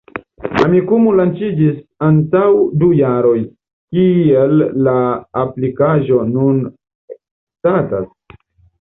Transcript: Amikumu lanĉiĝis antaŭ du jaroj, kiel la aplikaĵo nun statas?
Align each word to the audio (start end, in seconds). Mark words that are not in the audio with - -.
Amikumu 0.61 1.11
lanĉiĝis 1.19 1.77
antaŭ 2.07 2.41
du 2.83 2.89
jaroj, 3.01 3.35
kiel 3.99 4.67
la 4.91 4.97
aplikaĵo 5.45 6.23
nun 6.35 6.61
statas? 7.17 8.15